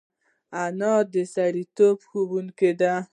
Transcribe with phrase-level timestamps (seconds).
[0.63, 2.93] انا د سړیتوب ښوونکې ده